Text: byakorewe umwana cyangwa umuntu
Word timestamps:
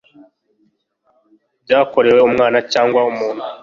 byakorewe 1.63 2.19
umwana 2.29 2.57
cyangwa 2.71 2.99
umuntu 3.11 3.43